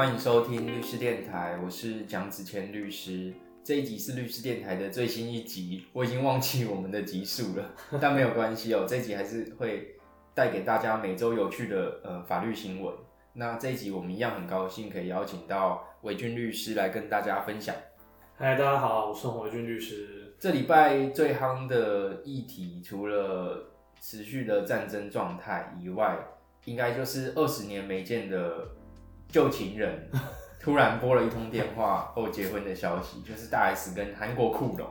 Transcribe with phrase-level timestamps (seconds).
[0.00, 3.34] 欢迎收听律师电台，我是蒋子谦律师。
[3.62, 7.70] 这一集是律师电台的最新一集，我已经忘记我们的集数了，
[8.00, 9.94] 但没有关系哦，这一集还是会
[10.32, 12.94] 带给大家每周有趣的呃法律新闻。
[13.34, 17.74] 那这一集我们一样很高兴可以邀请到韦俊律师来跟大家分享。
[18.38, 20.34] 嗨，大家好，我是韦俊律师。
[20.38, 23.70] 这礼拜最夯的议题，除了
[24.00, 26.16] 持续的战争状态以外，
[26.64, 28.66] 应该就是二十年没见的
[29.30, 30.08] 旧情人
[30.60, 34.86] 突然拨了一通电话 后结婚的消息，就是大 S 跟韩国酷龙。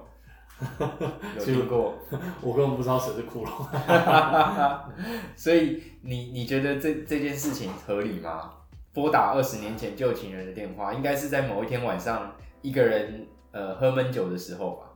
[1.38, 1.94] 有听过？
[2.42, 3.54] 我根本不知道谁是酷龙。
[5.36, 8.52] 所以你你觉得这这件事情合理吗？
[8.92, 14.88] 拨打二十年前旧情人的电话，应该是在某一天晚上一个人呃喝闷酒的时候吧？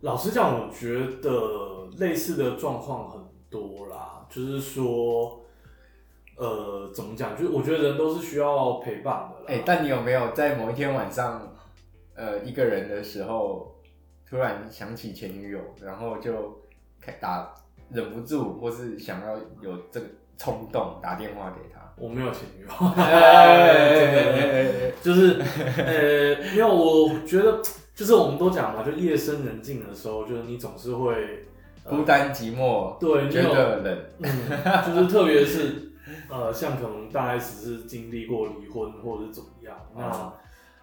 [0.00, 3.20] 老实讲，我觉得类似的状况很
[3.50, 5.43] 多啦，就是说，
[6.36, 7.36] 呃，怎么讲？
[7.36, 9.36] 就是我觉得人都是需要陪伴的。
[9.52, 11.54] 哎，但你有没有在某一天晚上，
[12.14, 13.74] 呃，一个人的时候，
[14.28, 16.60] 突然想起前女友，然后就
[17.00, 17.54] 开打，
[17.90, 21.80] 忍不住，或是想要有这个冲动打电话给他？
[21.96, 22.68] 我没有前女友，
[25.02, 25.40] 就是
[25.78, 26.68] 呃，没有。
[26.68, 27.60] 我觉得。
[27.94, 31.46] 就是我们都讲嘛，就夜深人静的时候，就是你总是会
[31.84, 34.28] 孤单寂寞，对，觉得冷，嗯，
[34.84, 35.83] 就是特别是
[36.28, 40.32] 呃，像可能大 S 是经历过离婚或者是怎么样，那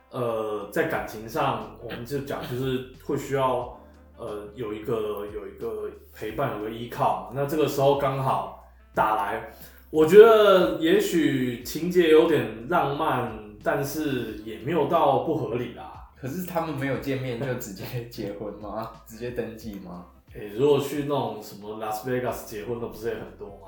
[0.10, 3.80] 呃，在感情上，我们就讲就是会需要
[4.18, 7.32] 呃有一个有一个陪伴，有个依靠嘛。
[7.34, 9.52] 那这个时候刚好打来，
[9.90, 13.32] 我觉得也许情节有点浪漫，
[13.64, 16.10] 但是也没有到不合理啦。
[16.20, 18.92] 可是他们没有见面就直接结婚吗？
[19.08, 20.06] 直接登记吗？
[20.34, 23.68] 诶，如果去那种什么拉斯维加斯结婚的，不是也很多吗？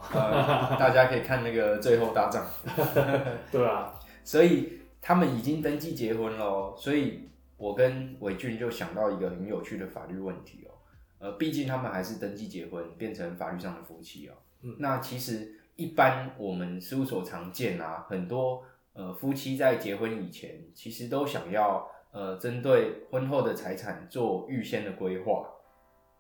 [0.78, 2.70] 大家可以看那个《最后大丈夫》。
[3.52, 6.74] 对啊，所以他们已经登记结婚了。
[6.78, 10.72] 所以我跟伟俊就想到一个很有趣的法律问题哦。
[11.20, 14.34] 呃，毕竟他们还是登记结婚，变成法律上的夫妻哦。
[14.62, 14.76] 嗯。
[14.80, 18.64] 那其实一般我们事务所常见啊，很多
[18.94, 21.90] 呃夫妻在结婚以前，其实都想要。
[22.14, 25.50] 呃，针对婚后的财产做预先的规划，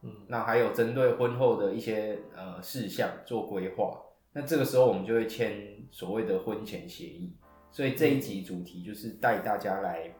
[0.03, 3.99] 嗯，那还有针对婚后的一些呃事项做规划，
[4.33, 7.35] 那这个时候我们就会签所谓的婚前协议。
[7.71, 10.13] 所以这一集主题就是带大家来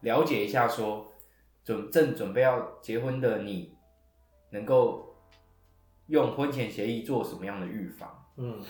[0.00, 1.06] 了解一下，说
[1.62, 3.76] 准正准备要结婚的你，
[4.50, 5.14] 能够
[6.06, 8.26] 用婚前协议做什么样的预防？
[8.36, 8.62] 嗯，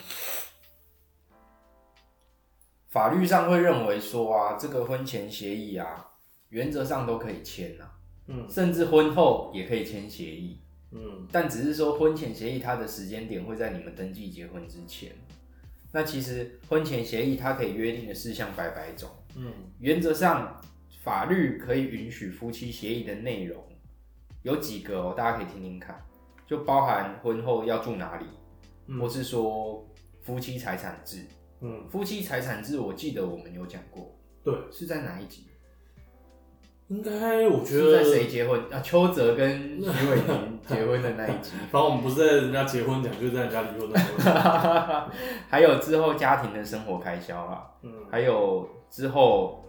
[2.89, 6.05] 法律上会认为说啊，这个婚前协议啊。
[6.49, 7.85] 原则上都可以签呐，
[8.31, 10.59] 嗯，甚至婚后也可以签协议，
[10.91, 15.11] 嗯，但只是说婚前协议它的时间点会在你们登记结婚之前。
[15.91, 20.61] 那其实婚前协议它可以约定的事项百百种，嗯，原则上
[21.01, 23.63] 法律可以允许夫妻协议的内容
[24.43, 25.99] 有几个哦，大家可以听听看，
[26.45, 28.27] 就包含婚后要住哪里，
[28.99, 29.83] 或是说
[30.21, 31.25] 夫妻财产制，
[31.61, 35.45] 嗯，夫妻财产制我记得我们有讲过，对，是在哪一集？
[36.89, 38.81] 应该我觉得在谁结婚啊？
[38.81, 41.51] 邱泽跟徐伟宁结婚的那一集。
[41.71, 45.07] 反正我们不是在人家结婚讲，就是在人家离婚的时候。
[45.47, 49.63] 还有之后家庭的生活开销啊，嗯，还有之后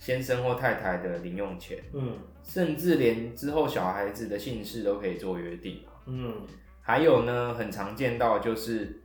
[0.00, 6.34] 先生或太太的零用钱，嗯，甚至连之后小孩子的姓氏都可以做约定嗯，
[6.80, 9.00] 还有呢，很常见到就是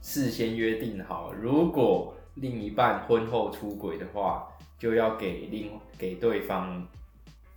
[0.00, 4.46] 事先约定好，如果另一半婚后出轨的话。
[4.78, 6.86] 就要给另给对方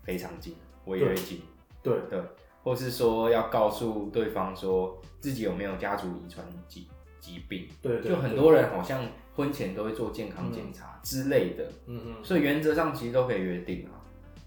[0.04, 1.42] 赔偿金、违约金，
[1.84, 1.94] 对。
[2.10, 2.20] 对，
[2.64, 6.88] 或是说要告诉对方说自己有没有家族遗传疾
[7.20, 9.02] 疾病，对，就很多人好像
[9.36, 14.00] 婚前都会做健康检查之类的，嗯嗯，所以原则上其实都可以约定啊。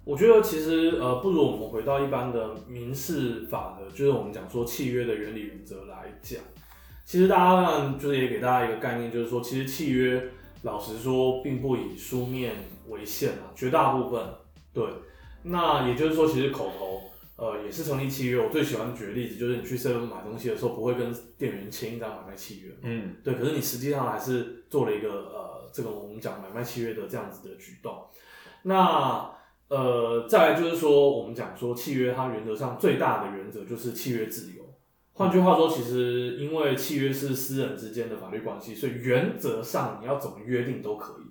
[0.04, 6.40] 我觉得其实呃，不如我们回到一般的民事法的，就是我们讲说契约的原理原则来讲，
[7.04, 10.22] 其实大家呢就是也给大家一个概念，就是说其实契约。
[10.62, 12.54] 老实说，并不以书面
[12.88, 14.24] 为限啊，绝大部分
[14.72, 14.84] 对。
[15.42, 17.02] 那也就是说，其实口头
[17.34, 18.38] 呃也是成立契约。
[18.38, 23.34] 我最喜欢举的例子就是，你去 seven 买东西的时候，不会跟店员签一张买卖契约，嗯，对。
[23.34, 27.98] 可是你实际上还是做了一个呃这个我们讲买卖契约的这样子的举动。
[28.62, 29.28] 那
[29.66, 34.61] 呃再来就是说，我们讲说契约它原则上最大的原则就是契约自由。
[35.14, 41.24] 换句话说，其实因为契约是私人之间的法律关系，所以原则上你要怎么约定都可以，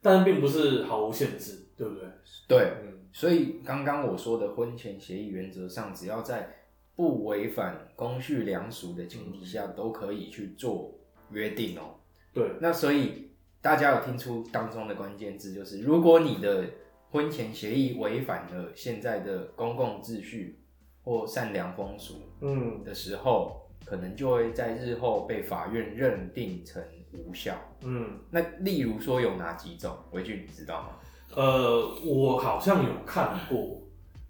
[0.00, 2.08] 但并不是毫无限制，对不对？
[2.48, 2.98] 对，嗯。
[3.12, 6.54] 所以刚刚我说的婚前协议，原则上只要在
[6.94, 10.98] 不违反公序良俗的前提下，都可以去做
[11.30, 11.96] 约定哦。
[12.32, 12.52] 对。
[12.60, 13.24] 那所以。
[13.62, 16.66] 大家有听出当中的关键字，就是如果你的
[17.10, 20.60] 婚前协议违反了现在的公共秩序
[21.06, 26.82] 或善良风俗，嗯的时候，可能就会在日后被法院认定成
[27.12, 27.54] 无效。
[27.82, 29.96] 嗯，那例如说有哪几种？
[30.10, 30.88] 维俊你知道吗？
[31.32, 33.82] 呃，我好像有看过，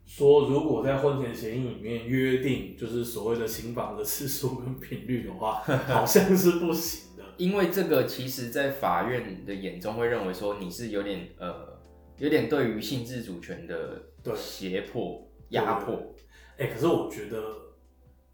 [0.05, 7.25] 说如果在婚前协议里面约定，就是所谓的行房的次数跟频率的话， 好像是不行的。
[7.39, 11.81] 因为这个其实，在法院的眼中会认为说你是有点呃，
[12.19, 14.03] 有点对于性自主权的
[14.37, 16.15] 胁迫、压迫。
[16.59, 17.43] 哎，可是我觉得，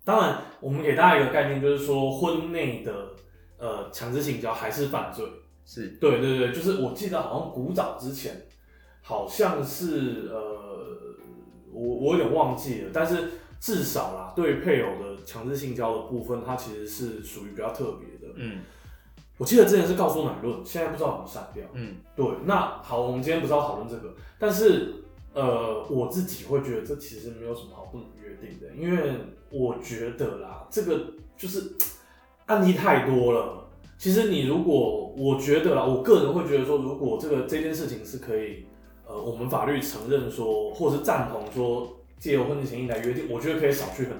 [0.04, 3.10] 当然，我们给大家一个概念，就是说婚内的
[3.58, 5.24] 呃强制性交还是犯罪。
[5.64, 8.46] 是对对对，就是我记得好像古早之前。
[9.04, 11.16] 好像是呃，
[11.72, 18.32] 我我有点忘记了，但是至少啦，对配偶的强制性交的部分，它其实是属于比较特别的。
[18.36, 18.60] 嗯，
[19.38, 21.64] 我记得之前是告诉乃论，现在不知道怎么删掉。
[21.72, 22.24] 嗯，对。
[22.44, 25.01] 那好，我们今天不是要讨论这个，但是
[25.32, 29.14] 呃，我自己会觉得这其实没有什么好不能约定的，因为
[29.50, 31.72] 我觉得啦，这个就是
[32.46, 33.68] 案例太多了。
[33.98, 38.66] 其实你如果我觉得啦，我个人会觉得说，如果这个这件事情是可以。
[39.04, 44.12] 呃，我们法律承认说，或是赞同说，借由婚前协议来约定，我觉得可以少去很、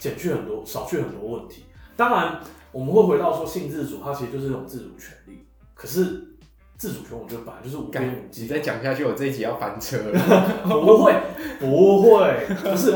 [0.00, 1.62] 减去很多、少去很多问题。
[1.96, 2.40] 当然，
[2.72, 5.46] 我们会回到说，性自主它其实就是一种自主权利。
[5.74, 6.35] 可是，
[6.78, 8.42] 自主权我觉得本来就是无边无际。
[8.42, 10.12] 你再讲下去，我这一集要翻车了。
[10.64, 11.14] 不会，
[11.58, 12.94] 不会，不是。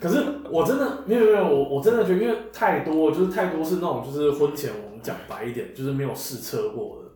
[0.00, 7.10] 可是我真的没有没有，我我真的觉得，因为太多，就是太多是那种，就是婚前我们讲白一点，就是没有试车过的，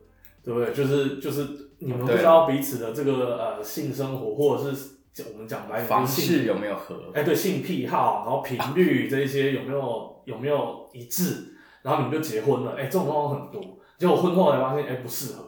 [0.45, 0.73] 对不对？
[0.73, 1.47] 就是就是。
[1.79, 7.13] 你们不知道彼此的这个呃性生活，或者是我们讲白点方式有没有合？
[7.13, 11.55] 哎，对，性癖好，然后频率 这一些有没有有没有一致？
[11.83, 13.63] 然后你们就结婚了，哎，这种状况很多。
[13.99, 15.45] 结果婚后才发现，哎，不适合。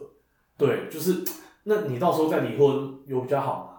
[0.58, 1.24] 对，就是
[1.64, 3.74] 那你到时候再离婚有比较好吗？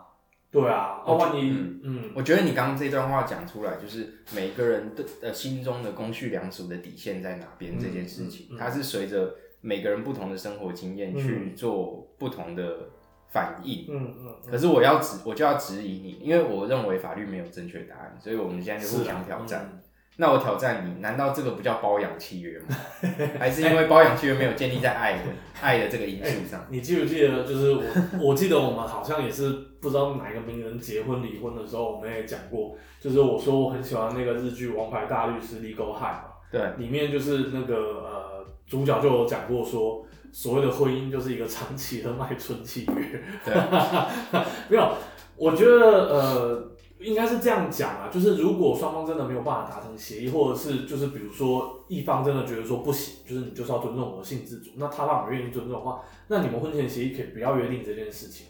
[0.50, 1.52] 对啊，包括你，
[1.84, 9.36] 嗯，我觉得你刚刚这段话讲出来，就是每个人的呃心中的公序良俗的底线在哪边这件事情，它是随着。
[9.62, 12.92] 每个人不同的生活经验去做不同的
[13.28, 14.36] 反应，嗯嗯。
[14.50, 19.82] 可是我要质，我就要质疑你，因为我认为法律没有正确答案，所以我们现在就互相挑战。
[20.20, 22.76] 那我挑战你，难道这个不叫包养契约吗？
[23.40, 25.20] 还是因为包养契约没有建立在爱的
[25.62, 26.66] 爱的这个因素上？
[26.70, 27.84] 你记不记得，就是我
[28.20, 29.50] 我记得我们好像也是
[29.82, 38.30] 不知道哪一个名人结婚离婚的时候，我们也讲过，就是我说我很喜欢那个日剧《王牌大律师》Legal High 嘛，对，里面就是那个呃。
[38.70, 43.20] 主角就有讲过说，所谓的婚姻就是一个长期的卖春契约。
[43.44, 43.52] 对，
[44.70, 44.94] 没有，
[45.36, 58.48] 我觉得呃，应该是这样讲啊，就是如果双方真的没有办法达成协议，或者是就是比如说一方真的觉得说不行，就是你就是要尊重我的性自主，那他让我愿意尊重的话，那你们婚前协议可以不要约定这件事情。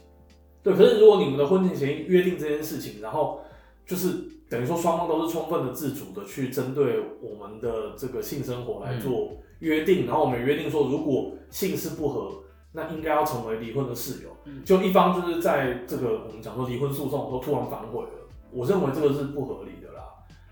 [0.62, 3.40] 对，可是如果你们的婚前协议约定这件事情，然后
[3.86, 4.08] 就是
[4.48, 9.32] 等于说双方都是充分的自主的去针对我们的这个性生活来做。
[9.60, 12.42] 约定，然后我们约定说，如果性事不合，
[12.72, 14.30] 那应该要成为离婚的室友。
[14.64, 18.19] 就一方就是在这个我们讲说离婚诉讼的时候突然反悔了，
[18.52, 20.04] 我认为这个是不合理的啦。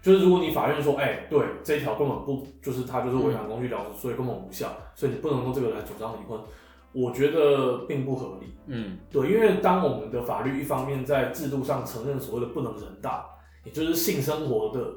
[0.02, 6.38] 就是如果你法院说，哎，对，这一条根本不，就是他就是违反公序良俗，所以根本无效，所以你不能用这个来主张离婚，
[6.92, 8.46] 我觉得并不合理。
[8.66, 13.26] 嗯，对，因为当我们的法律一方面在制度上承认所谓的不能人大，
[13.64, 14.92] 也就是性生活的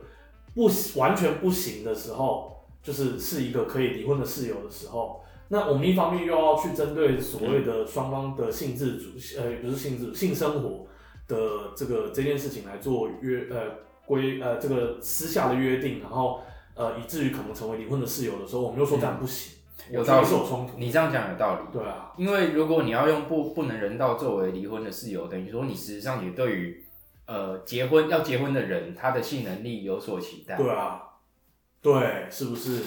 [0.53, 2.49] 不完全不行的时候。
[2.83, 10.87] 就是是一个可以离婚的事由的时候，那我们一方面又要去针对所谓的双方的性自主，呃，不是性自主，性生活
[11.31, 13.57] 的这个这件事情来做约，呃，
[14.05, 16.43] 规，呃，这个私下的约定，然后，
[16.75, 19.57] 呃，以至于可能成为离婚的室友的时候，我们又说这样不行，
[19.89, 20.77] 有道理，有冲突。
[20.77, 26.85] 你这样讲有道理，对啊，因为如果你要用不不能人道作为离婚的室友，等于说你实际上也对于，
[27.25, 31.01] 呃，结婚要结婚的人他的性能力有所期待，对啊。
[31.81, 32.79] 对，是不是？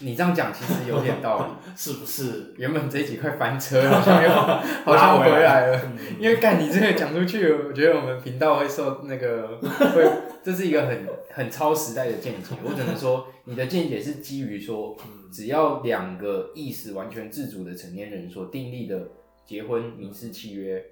[0.00, 2.52] 你这样讲其实有点道理， 是不是？
[2.58, 4.28] 原本这几块翻车，好像又
[4.84, 5.80] 好像回来了。
[6.18, 10.06] 因为干你这个讲出去，我觉得我们频道会受那个会，
[10.44, 12.54] 这是一个很很超时代的见解。
[12.62, 14.94] 我只能说，你的见解是基于说，
[15.32, 19.08] 只要两个意识完全自主的成年人所订立的
[19.46, 20.84] 结婚民事契约，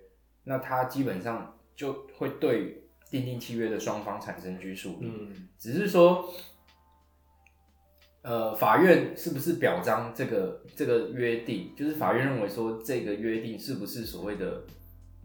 [0.45, 5.13] 那他基本上就会对订定契约的双方产生拘束力。
[5.15, 6.33] 嗯，只是说。
[8.25, 11.75] 呃，法院是不是表彰这个这个约定？
[11.77, 14.63] 就是法院认为说这个约定是不是所谓的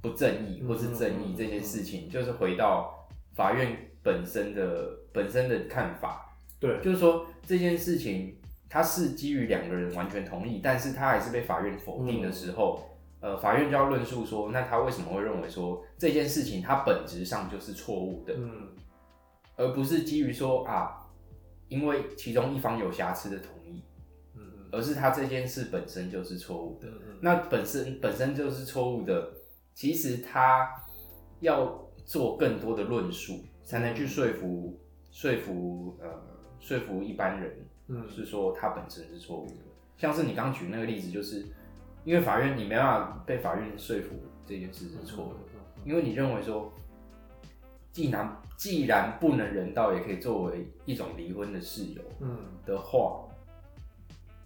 [0.02, 6.36] 不正义或是正义这件事情，就是回到法院本身的本身的看法。
[6.60, 8.38] 对，就是说这件事情
[8.70, 12.84] 它是基于两个人完全同意，但是他还是被法院否定的时候，
[13.22, 18.68] 呃，法院就要论述说，那他为什么会认为说这件事情它本质上就是错误的，嗯
[19.56, 20.99] 而不是基于说啊，
[21.70, 23.82] 因为其中一方有瑕疵的同意，
[24.36, 26.88] 嗯嗯而是他这件事本身就是错误的。
[26.90, 29.32] 嗯嗯那本身本身就是错误的，
[29.74, 30.70] 其实他
[31.40, 34.80] 要做更多的论述，才能去说服
[35.12, 36.10] 说服呃
[36.60, 37.58] 说服一般人，
[37.88, 39.56] 嗯是说他本身是错误的。
[39.98, 41.46] 像是你刚举那个例子，就是
[42.06, 46.72] 因为法院你没办法被法院说服这件事是错的，因为你认为说，
[47.92, 52.38] 既然既然不能人道，也可以作为一种离婚的事由嗯。
[52.66, 53.24] 的话，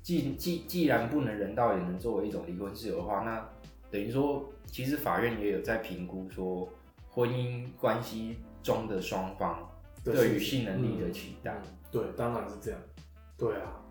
[0.04, 3.44] 既既既然不能人道，也能作为一种离婚事由的话，那
[3.90, 6.70] 等于说，其实法院也有在评估说，
[7.10, 9.68] 婚姻关系中的双方
[10.04, 12.80] 对于性能力的期待，嗯对，当然是这样，
[13.36, 13.82] 对啊。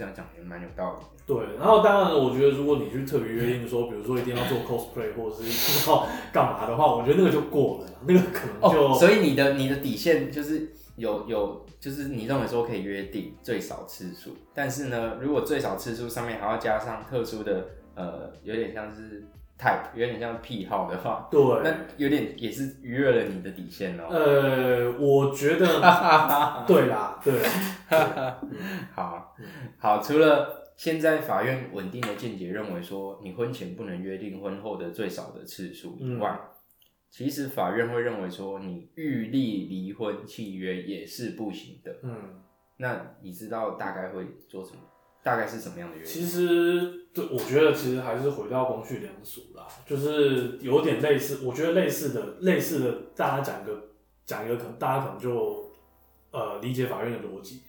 [0.00, 1.22] 这样讲也蛮有道理的。
[1.26, 19.28] 对，然后当然，我觉得如果你去特别约定说，比如说一定要做 cosplay 或者是要干嘛的话，我觉得那个就过了，那个可能就、哦，所以你的你的底线就是有有，就是你认为说可以约定最少次数，但是呢，如果最少次数上面还要加上特殊的呃，有点像是
[19.60, 21.40] type，有点像癖好的话，对。
[21.62, 24.06] 那有点也是逾越了你的底线哦。
[24.08, 25.66] 呃，我觉得
[26.66, 28.40] 对啦，对啦，
[28.94, 29.36] 好
[29.78, 36.40] 好，除了现在法院稳定的见解认为说你婚前不能约定婚后的最少的次数以外，
[37.10, 41.94] 其实法院会认为说你预立离婚契约也是不行的。
[42.02, 42.40] 嗯，
[42.78, 44.80] 那你知道大概会做什么？
[45.22, 46.24] 大概是什么样的原因其？
[46.24, 53.88] 实对，我觉得其实还是回到公序良俗啦，就是有点类似，我觉得类似的类似的，大家讲一个
[54.24, 55.72] 讲一个可能大家可能就
[56.30, 57.62] 呃理解法院的逻辑，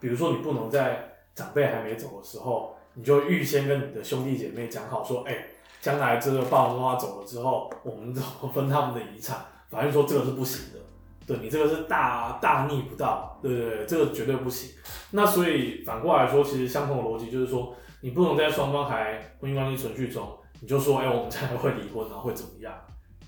[0.00, 5.46] 比如说你不能在长辈还没走的时候，你就预先跟你的兄弟姐妹讲好说，哎、
[5.82, 9.44] 将来这个爸爸妈妈走了之后，我们怎么分他们的遗产？
[9.68, 10.80] 法院说这个是不行的，
[11.26, 14.76] 对你这个是大大逆不道，对对对，这个绝对不行。
[15.10, 22.72] 那所以反过来说，其实相同的逻辑就是说，你不能在双方还婚姻关系存续中，你就说，哎、我们将来会离婚，然后会怎么样？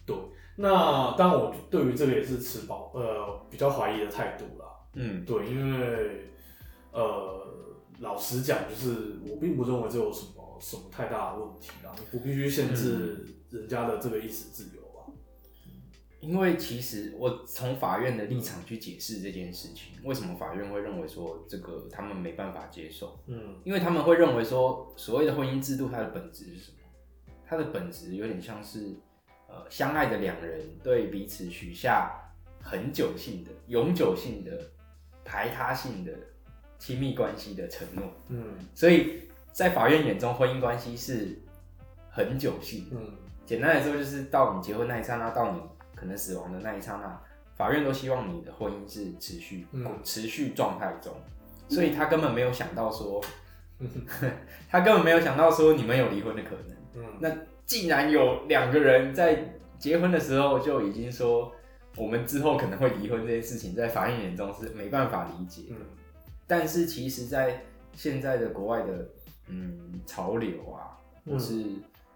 [0.06, 0.16] 对，
[0.56, 4.66] 那当然我对于这个也是持保呃比较怀疑的态度啦。
[4.94, 6.30] 嗯，对，因为
[6.92, 7.46] 呃，
[7.98, 14.77] 老实讲，就是我并不认为这有什么什么太大的问题啦，你不必须限制人家的这个意识自由啊。
[16.20, 23.18] 因为其实我从法院的立场去解释这件事情，为什么法院会认为说这个他们没办法接受？
[23.26, 27.32] 嗯因为他们会认为说，所谓的婚姻制度它的本质是什么？
[27.46, 28.96] 它的本质有点像是
[29.46, 34.60] 呃相爱的两人对彼此许下很久性的、永久性的、
[35.24, 36.12] 排他性的
[36.78, 38.04] 亲密关系的承诺。
[38.28, 39.22] 嗯所以
[39.52, 41.38] 在法院眼中，婚姻关系是
[42.10, 42.88] 很久性。
[42.90, 45.60] 嗯简单来说，就是到你结婚那一刹那，到你
[45.98, 47.20] 可能死亡的那一刹那，
[47.56, 49.86] 法院都希望你的婚姻是持续、嗯。
[50.04, 51.12] 持续状态中，
[51.68, 53.22] 所以他根本没有想到说，
[54.70, 56.76] 他根本没有想到说你们有离婚的可能。
[56.94, 57.04] 嗯。
[57.20, 57.30] 那
[57.66, 61.52] 既然有两个人在结婚的时候就已经说，
[61.96, 65.64] 我们之后可能会离婚这件事情，在法院眼中是没办法理解。
[65.70, 65.76] 嗯。
[66.46, 67.62] 但是其实，在
[67.92, 69.06] 现在的国外的
[69.48, 71.40] 嗯潮流啊，或嗯。
[71.40, 71.64] 是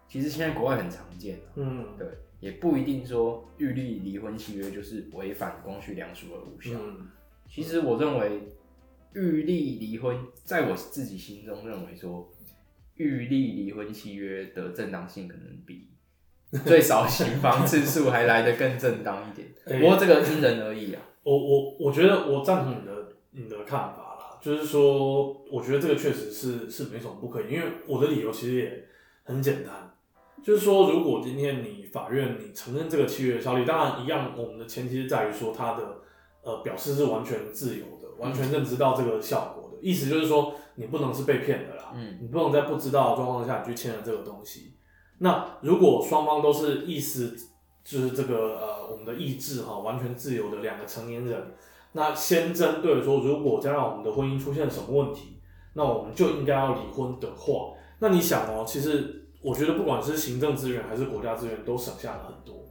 [0.07, 1.85] 其实现在国外很常见啊，嗯。
[1.97, 2.07] 对，
[2.43, 6.77] 也不一定说预立离婚契约就是违反公序良俗而无效。
[6.77, 7.07] 嗯
[7.49, 8.41] 其实我认为
[9.13, 12.29] 预立离婚，在我自己心中认为说，
[12.95, 15.87] 预立离婚契约的正当性可能比
[16.65, 19.47] 最少刑房次数还来得更正当一点。
[19.65, 21.01] 哎不过这个因人而异啊。
[21.23, 22.91] 我我我觉得我赞同你的
[23.31, 28.85] 你的看法啦，就是说，我觉得这个确实是是没什么不可以，因为我的理由其实也
[29.23, 29.92] 很简单，
[30.43, 36.01] 就是说，如果今天你法院你承认这个契约效力，当然一样，我们的前提是在于说它的
[36.43, 44.73] 呃表示是完全自由的，完全认知到这个效果的，意思就是说你不能是被骗的啦，嗯你不能在不知道的状况下你去签了这个东西。
[45.19, 47.33] 那如果双方都是意思
[47.85, 51.53] 就是这个呃我们的意志哈完全自由的两个成年人，
[51.93, 55.37] 那先针对说，如果将来我们的婚姻出现什么问题，
[55.75, 62.63] 那我们就应该要离婚的话，那你想哦，其实我觉得不管是行政资源还是国家资源都省下了很多，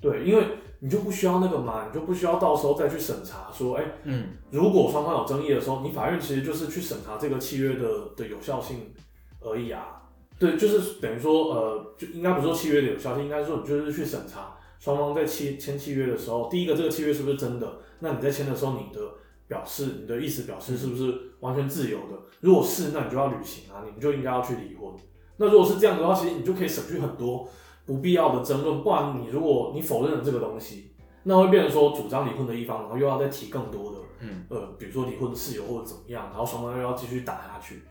[0.00, 0.44] 对，因为
[0.80, 8.92] 你就不需要那个嘛，你就不需要到时候再去审查说，哎、嗯如果双方有争议的时候，你法院其实就是去审查这个契约的的有效性
[9.40, 10.02] 而已啊。
[10.38, 17.78] 对，就是等于说，呃，就应该不是说契约的有效性，应该说你就是去审查双方在签签契约的时候，第一个这个契约是不是真的？
[17.98, 19.00] 那你在签的时候，你的
[19.48, 22.16] 表示，你的意思表示是不是完全自由的？
[22.40, 24.94] 如果是，那你就要履行啊，你们就应该要去离婚。
[25.38, 27.48] 那如果是这样的话，其实你就可以省去很多
[27.86, 28.82] 不必要的争论。
[28.82, 30.92] 不然你如果你否认了这个东西，
[31.22, 37.82] 那会变成说主张离婚的一方，然后又要再提更多的，嗯，呃，比如说离婚的事由或者怎么样，然后双方又要继续打下去，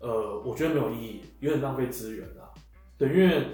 [0.00, 2.50] 呃，我觉得没有意义，有点浪费资源啊。
[2.98, 3.46] 对，因为。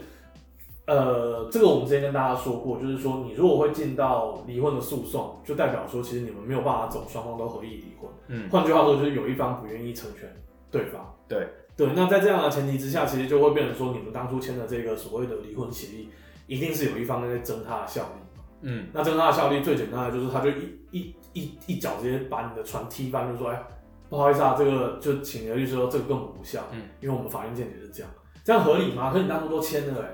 [0.85, 8.11] 呃，这个我们之前跟大家说过，就是说你如果会进到离婚的诉讼，就代表说其实你们没有办法走双方都合意离婚。
[8.27, 10.29] 嗯，换句话说就是有一方不愿意成全
[10.73, 11.15] 对方。
[11.29, 16.09] 对对，那在这样的前提之下，其实就会变成说你们当初签的这个所谓的离婚协议，
[16.47, 18.41] 一定是有一方在争他的效力。
[18.61, 23.63] 嗯，那争他的效力最简单的就是他就一一一一脚直接把你的船踢翻，就说哎，
[24.09, 26.63] 不好意思啊，这个就请你的律师说这个根本无效。
[26.73, 28.11] 嗯，因为我们法院见解是这样，
[28.45, 29.11] 这样合理吗？
[29.11, 30.09] 可是你当初都签了哎。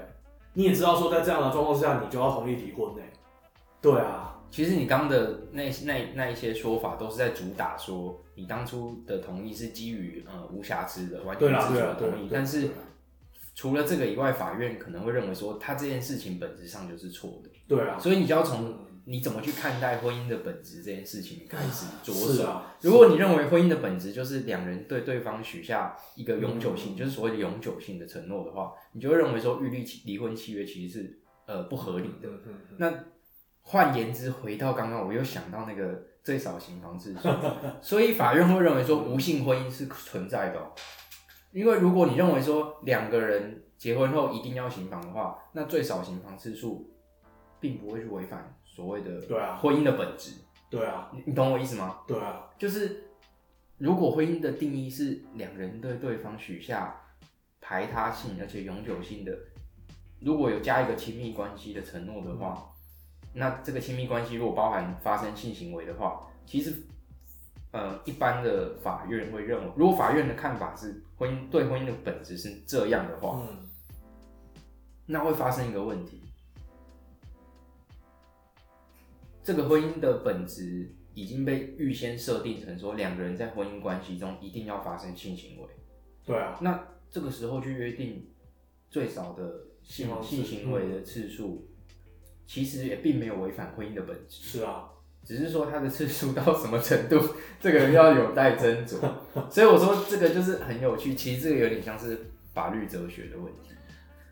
[0.54, 3.02] 你也知道说，在这样的状况之下，你就要同意离婚呢？
[3.80, 12.28] 对啊，其实你刚的那那那一些说法，都是在主打说，你当初的同意是基于呃无瑕疵的，完全自主的同意。
[12.32, 12.68] 但是
[13.54, 17.50] 除了这个以外，法院可能会认为说，他这件事情本质上就是错的。
[17.66, 18.86] 对啊，所以你就要从。
[19.10, 22.60] 你怎么去看待婚姻的本质这件事情开始着手？
[22.82, 32.28] 如果你认为婚姻的本质就是两人对对方许下一个永久性，就是所谓的永久性的承诺的话，你就会认为说，预立离婚契约其实是呃不合理的。
[32.76, 32.92] 那
[33.62, 37.26] 换言之，回到刚刚，我又想到那个最少刑房次数，
[37.80, 40.60] 所以法院会认为说，无性婚姻是存在的。
[41.52, 46.92] 因为如果你认为说两个人结婚后一定要行房的话，那最少行房次数
[47.58, 48.54] 并不会去违反。
[48.62, 50.32] 所谓的对啊，婚姻的本质，
[50.68, 52.00] 对啊，你懂我意思吗？
[52.06, 53.04] 对啊，就是
[53.78, 56.94] 如果婚姻的定义是两人对对方许下
[57.58, 59.32] 排他性而且永久性的，
[60.20, 62.68] 如果有加一个亲密关系的承诺的话，
[63.38, 66.74] 那这个亲密关系如果包含发生性行为的话，其实
[67.70, 73.68] 呃一般的法院会认为，如果法院的看法是婚姻对婚姻的本质是这样的话，嗯，
[75.06, 76.22] 那会发生一个问题。
[79.42, 85.68] 这个婚姻的本质已经被预先设定成说，两个人在婚姻关系中一定要发生性行为。
[86.24, 88.28] 对啊，那这个时候去约定
[88.90, 91.67] 最少的性性行为的次数，
[92.48, 94.58] 其实也并没有违反婚姻的本质。
[94.58, 94.88] 是啊，
[95.24, 97.20] 只是说它的次数到什么程度，
[97.60, 98.96] 这个要有待斟酌。
[99.48, 102.18] 所以我说这个就是很有趣，其实这个有点像是
[102.52, 103.70] 法律哲学的问题。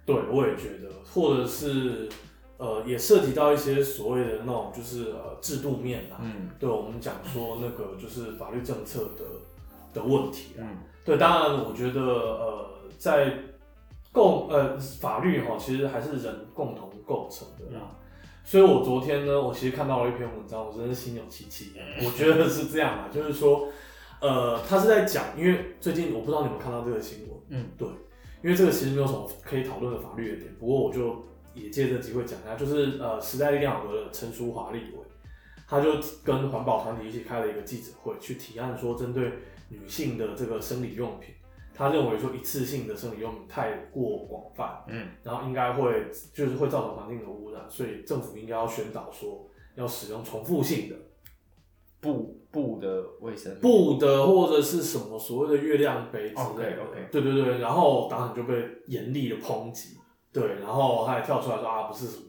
[0.05, 2.09] 对，我也觉得，或者是。
[2.59, 9.25] 呃，也涉及到一些所谓的那种，就是呃制度面啊，嗯，对我们讲说那个就是法律政策的
[9.93, 13.31] 的问题啊，嗯，对，当然我觉得呃在
[14.11, 17.95] 共呃法律哈，其实还是人共同构成的啦，
[18.47, 23.69] 所以我昨天呢，我其实看到了一篇文章，我真的是心有戚戚，我觉得是这样啊， 就是说
[24.21, 27.87] 呃他是在讲，因为最近我不知道你们看到这个新闻，嗯，对，
[28.43, 31.27] 因为这个其实没有什么可以讨论的法律的点，不过我就。
[31.57, 34.99] 也借这机会讲一下，就是呃时代力量的陈淑华立委，
[35.67, 39.33] 他就跟环保团体一起开了一个记者会，去提案说，针对
[39.71, 41.35] 女性的这个生理用品，
[41.77, 50.97] 他认为说一次性的生理用品太过广泛，嗯，然后应该会就是会造成环境的污染，所以政府应该要宣导说要使用重复性的
[52.01, 58.55] 布布的卫生布的或者是什么所谓的月亮杯之类的，OK，对对对，然后当然就被
[58.87, 59.97] 严厉的抨击。
[60.33, 62.25] 对，然后他还跳出来说啊，不是什么，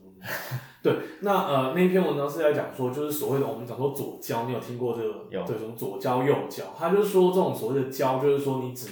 [0.82, 5.26] 对，那呃那篇文章是在讲说，就是所谓的我们讲说左交，你有听过这个？
[5.30, 6.64] 有，对，什么左交右交？
[6.78, 8.88] 他就是说这种所谓的交，就是说你只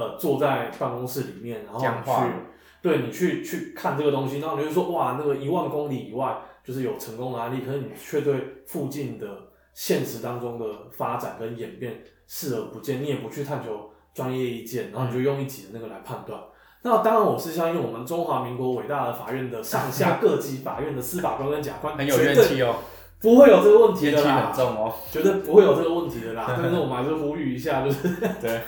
[0.00, 2.32] 呃坐在办公室里面，然后去，
[2.80, 9.26] 对你去去看这个东西，然后你就说哇，那个一万公里以外就是有成功的案例，可是你却对附近的
[9.74, 16.40] 现实当中的发展跟演变视而不见，你也不去探求专业意见，然后你就用一己的那个来判断。
[16.82, 22.76] 那当然，我是相信我们中华民国伟大的法院的上下各级法院的司法官跟检察官很有怨气哦，
[23.20, 26.46] 不会有这个问题的啦，很重哦，绝对不会有这个问题的啦。
[26.56, 28.08] 但是我们还是呼吁一下，就是
[28.40, 28.60] 对，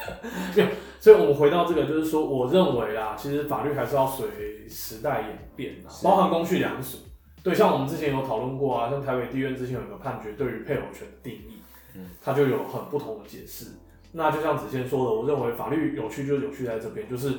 [1.01, 4.27] 所以，我们回到这个，就是说，我认为啦，其实法律还是要随
[4.69, 6.99] 时代演变的，包含公序良俗。
[7.43, 11.63] 对，像我们之前有讨论过啊，像台北地院之前有一个判决，对于配偶权的定义，
[11.95, 13.69] 嗯，它就有很不同的解释。
[14.13, 17.33] 那就像子谦说的，我认为法律有趣就有趣在这边，就是。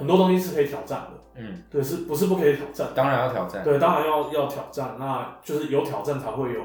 [0.00, 2.88] 很多东西是可以挑战的，嗯，对，是不是不可以挑战？
[2.94, 6.62] 当然要挑战，对，当然要要挑战，那就是有挑战才会有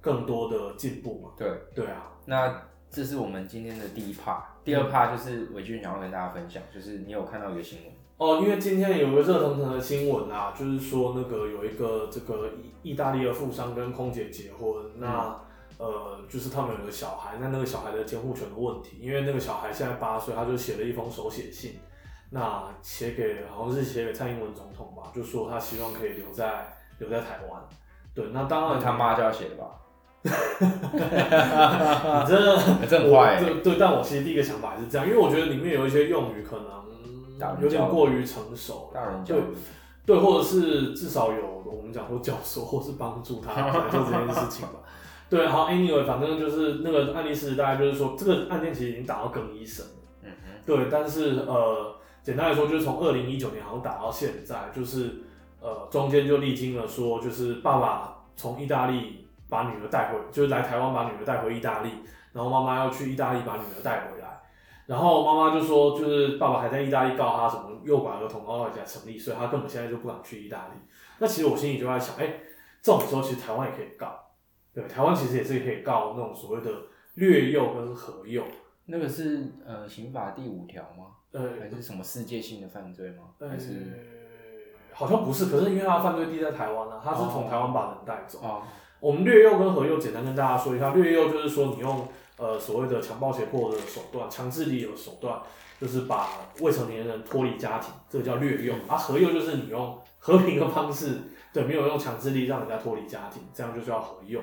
[0.00, 1.30] 更多的进步嘛。
[1.38, 2.10] 对，对啊。
[2.26, 12.48] 那这是我们今天的第一 part，第二 part 就是伟俊想要跟大家分享，就是你有看到一个新闻哦，因为今天有个热腾腾的新闻啊，就是说那个有一个这个
[12.82, 15.40] 意意大利的富商跟空姐结婚，那。
[15.78, 21.80] 呃，就是他们有个小孩，那那个小孩的监护权的问题，因为那个小孩现在八岁，他就写了一封手写信，
[22.32, 27.62] 那写给好像是写给蔡英文总统吧，就说他希望可以留在留在台湾。
[28.14, 29.66] 对，那当然他妈就要写的吧？
[30.22, 30.30] 你
[32.26, 33.38] 真的真坏。
[33.38, 36.66] 对对，但我其实第一个想法还是这样，因为我觉得里面有一些用语可能
[37.60, 39.36] 有点过于成熟，大人对
[40.06, 44.74] 对，或者是至少有我们讲说教唆或是帮助他来做这件事情吧。
[45.28, 49.92] 对，好，anyway，反正就是那个案例事实大概就是说，这个案件其实已经打到更一审了。
[50.22, 50.60] 嗯哼。
[50.66, 55.22] 对，但是呃，简单来说，就是从二零一九年好像打到现在，就是
[55.60, 61.90] 呃中间就历经了说，就是爸爸从意大利把女儿带回，就是来台湾把女儿带回意大利，
[62.32, 64.40] 然后妈妈要去意大利把女儿带回来，
[64.86, 70.74] 然后妈妈就说，就是爸爸还在意大利告他什么诱拐儿童，然后才成立，所以他根本现在就不敢去意大利。
[71.18, 72.34] 那其实我心里就在想，哎，
[72.80, 74.18] 这种时候其实台湾也可以告。
[74.72, 76.70] 对，台湾其实也是可以告那种所谓的
[77.14, 78.42] 掠诱跟合诱，
[78.86, 81.06] 那个是呃刑法第五条吗？
[81.32, 83.24] 呃，还是什么世界性的犯罪吗？
[83.40, 83.70] 还是
[84.92, 88.40] 好像不是，可是因为他犯罪地在台湾啊，他是从台湾把人带走。
[88.40, 88.62] 啊，
[89.00, 95.40] 我们略诱跟合诱简单跟大家说一下，略诱就是说你用呃所谓的强暴胁迫的手段、强制力的手段，
[95.80, 96.28] 就是把
[96.60, 98.74] 未成年人脱离家庭，这个叫略诱。
[98.86, 101.18] 啊，合诱就是你用和平的方式。
[101.54, 104.40] 对，没有用强制力让人家脱离家庭，这样就叫合诱。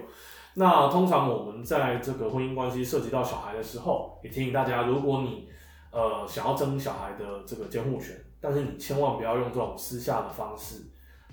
[0.54, 5.50] 那通常我们在这个婚姻关系涉及到小孩的时候，也提醒大家，如果你
[5.92, 10.76] 呃想要争小孩的这个监护权，但是你千万不要用这种私下的方式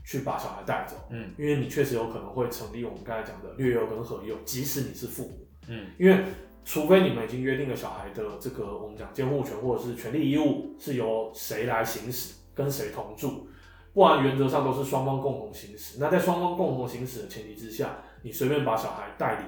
[0.05, 6.25] 去把小孩带走，嗯，因为你确实有可能会成立我们刚才讲的掠幼跟合幼，即使你是父母，嗯，因为
[6.65, 13.49] 除非你们已经约定了小孩的这个我们讲监护权或者是权利义务是由谁来行使，跟谁同住。
[13.95, 15.99] 不然原则上都是双方共同行使。
[15.99, 19.45] 那在双方共同行使的前提之下，你随便把小孩带离，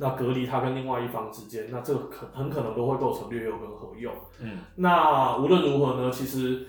[0.00, 4.12] 那隔离他跟另外一方之间，那这个可很可能都会构成掠用跟合用。
[4.40, 6.66] 嗯，那无论如何呢，其实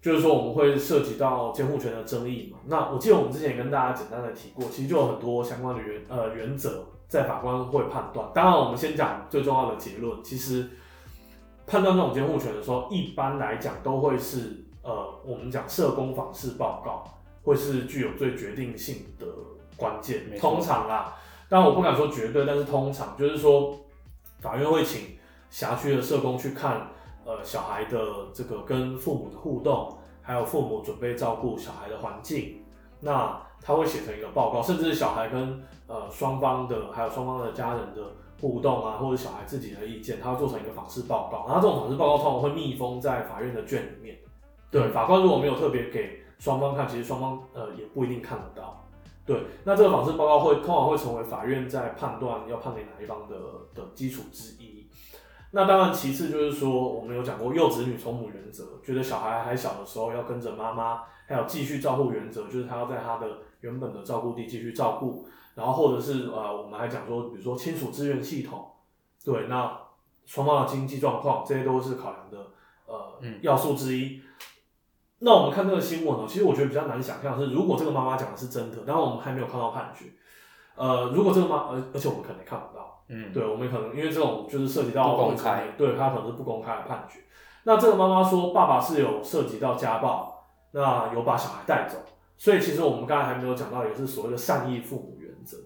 [0.00, 2.58] 就是说我们会涉及到监护权的争议嘛。
[2.66, 8.28] 那我记得我们之前也跟大家简单的提过，其实就有很多相关的原呃原则在法官会判断。
[8.34, 10.70] 当然，我们先讲最重要的结论，其实
[11.66, 14.64] 判断这种监护权的时候，一般来讲都会是。
[14.84, 17.04] 呃，我们讲社工访视报告
[17.44, 19.24] 会是具有最决定性的
[19.76, 20.22] 关键。
[20.40, 21.14] 通常啦，
[21.52, 23.78] 但我不敢说绝对，但是通常就是说，
[24.40, 25.18] 法院会请
[25.50, 26.88] 辖区的社工去看，
[27.26, 27.98] 呃，小孩的
[28.32, 32.64] 这个跟父母的互动，还有父母准备照顾小孩的环境，
[33.00, 38.02] 那他会写成一个报告，甚至是小孩跟呃双方的，还有双方的家人的
[38.40, 44.16] 互动啊，或者小孩自己的意见，他会做成一个访视报告，然后这种访视报告通常会密封在法院的卷里面。
[44.70, 48.78] 对，法官如果没有特别给双方看，其实双方呃也不一定看得到。
[49.24, 53.36] 对，那这个访视报告会通常会成为法院在判断要判给哪一方的
[53.74, 54.88] 的基础之一。
[55.52, 63.28] 那当然，其次就是说，我们有讲过幼子女从母原则，觉得小孩还小的时候要跟着妈妈，还有继续照顾原则，就是他要在他的
[63.60, 65.26] 原本的照顾地继续照顾。
[65.54, 68.66] 然后或者是呃，我们还讲说，比如说亲属资源系统，
[69.22, 69.78] 对，那
[70.24, 72.38] 双方的经济状况，这些都是考量的
[72.86, 74.22] 呃要素之一。
[75.24, 80.06] 那我们看这个新闻呢，其实我觉得比较难想象是，如果这个妈妈讲的是真的，然后我们还没有看到判决，
[80.74, 87.20] 呃，如果这个妈，而而且我们可能也看不到，嗯，对，我们可能因为这种就是涉及到不公开，对，他可能是不公开的判决。
[87.62, 91.98] 那这个妈妈说，爸爸是有涉及到家暴，那有把小孩带走，
[92.36, 95.56] 所以其实我们刚才还没有讲到，也是所谓的善意父母原则。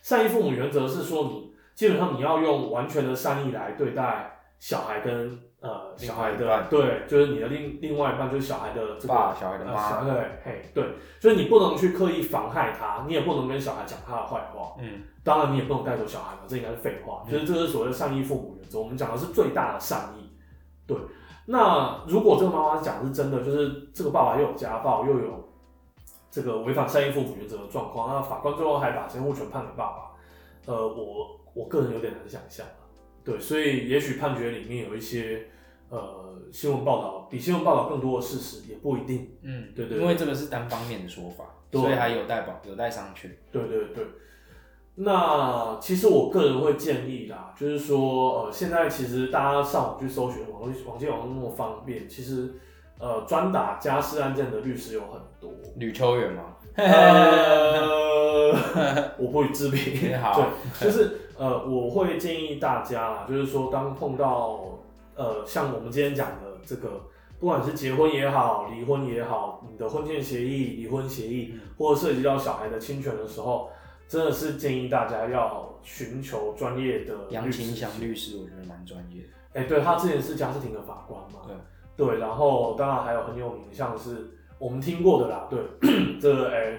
[0.00, 5.38] 善意父母原则是说，你基本上你要用完全的善意来对待小孩跟。
[5.62, 10.12] 呃，小孩的对，就是你的另另外一半，就是小孩的这个小孩的妈，对，
[10.44, 10.84] 嘿，对，
[11.20, 20.28] 所以你不能去刻意妨害他，你也不能跟小孩讲他的坏话，嗯，当然你也不能带走小孩嘛，这应该是废话，就是这是所谓的善意父母原则，我们讲的是最大的善意，
[20.84, 20.96] 对。
[21.46, 25.48] 那如果这个妈妈讲的是真的，就是这个爸爸又有家暴，又有
[26.28, 29.96] 这个违反善意父母原则的状况，那法官最后还把监护权判给爸爸，
[30.66, 32.66] 呃，我我个人有点难想象。
[33.24, 35.46] 对，所以也许判决里面有一些
[35.92, 39.30] 呃新闻报道，比新闻报道更多的事实也不一定。
[39.42, 43.28] 嗯，对对，因为这个是单方面的说法，所以还有待保有待商榷。
[43.50, 44.02] 对对对，
[44.94, 52.54] 那其实我个人会建议啦，就是说呃，现在其实大家上网去搜寻网络网际网络那么方便，其实
[52.98, 55.52] 呃专打家事案件的律师有很多。
[55.76, 56.56] 吕秋远吗？
[56.74, 58.50] 呃，
[59.18, 60.18] 我不予置评。
[60.18, 60.40] 好，
[60.80, 61.18] 对，就是。
[61.34, 64.78] 呃，我会建议大家啦，就是说，当碰到
[65.14, 67.00] 呃，像我们今天讲的这个，
[67.38, 73.70] 不管是结婚也好，离婚也好，你的婚前协议、离婚协议，或者涉及到小孩的侵权的时候，
[74.08, 79.28] 真的是建议大家要寻求专业的杨律师琴祥律师，我觉得蛮专业的。
[79.60, 81.40] 哎、对他之前是家事庭的法官嘛，
[81.96, 85.60] 对对，然后当然还有很有名，像是我们听过的啦，对，
[86.18, 86.78] 这个哎、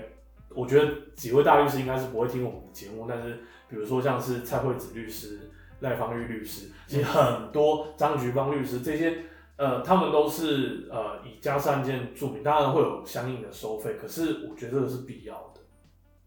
[0.56, 5.52] 我觉得几位大律师应该是不会听我们的节目，但是比如说像是蔡惠子律师、
[5.84, 9.18] 赖芳玉律师，其实很多张菊芳律师这些，
[9.58, 15.62] 呃，他们都是呃以家事案件著名，当然会有相应的收费，可是我觉得这个是必要的。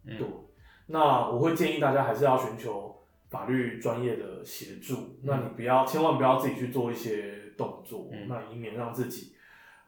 [0.05, 0.27] 嗯对，
[0.89, 5.19] 那我会建议大家还是要寻求法律专业的协助。
[5.23, 9.33] 那你不要，千万不要自己去做一些动作，嗯那以免让自己，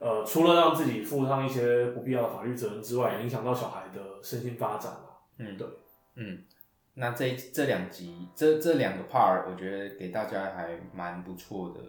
[0.00, 5.04] 呃，除了让自己负上一些不必要的法律责任之外，也影响到小孩的身心发展啊。
[5.38, 5.66] 嗯，对，
[6.16, 6.42] 嗯，
[6.98, 11.80] 那这这两集这这两个 part，我觉得给大家还蛮不错的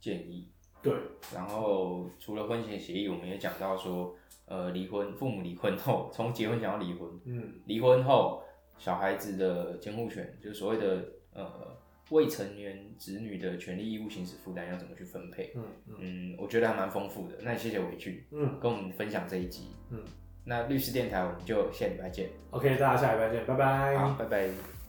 [0.00, 0.50] 建议。
[0.82, 0.92] 对，
[1.32, 4.14] 然后除了婚前协议，我们也讲到说，
[4.46, 8.42] 呃，离婚，父母离婚后，从结婚讲到离婚，嗯，离婚后
[8.76, 11.78] 小孩子的监护权，就是所谓的呃
[12.10, 15.52] 未成年子女的权利义务行使负担要怎么去分配。
[15.54, 17.38] 嗯嗯嗯，我觉得还蛮丰富的。
[17.40, 19.68] 那也谢谢伟俊嗯跟我们分享这一集。
[19.90, 20.02] 嗯
[20.44, 22.28] 那律师电台我们就下礼拜见。
[22.50, 23.96] ，OK，大家下礼拜见，拜拜。
[23.96, 24.83] 好，拜拜。